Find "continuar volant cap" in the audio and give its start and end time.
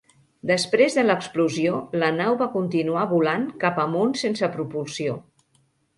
2.55-3.81